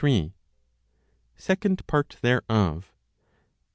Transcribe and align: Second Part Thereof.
Second 1.35 1.85
Part 1.85 2.15
Thereof. 2.23 2.91